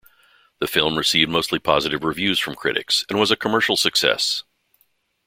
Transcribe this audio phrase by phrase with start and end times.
[0.57, 4.43] The film received mostly positive reviews from critics and was a commercial success.